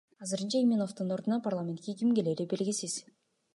Азырынча 0.27 0.61
Иминовдун 0.63 1.13
ордуна 1.17 1.39
парламентке 1.49 1.97
ким 2.01 2.17
клээри 2.17 2.51
белгисиз. 2.57 2.93